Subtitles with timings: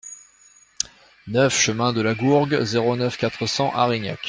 [1.27, 4.17] neuf chemin de la Gourgue, zéro neuf, quatre cents Arignac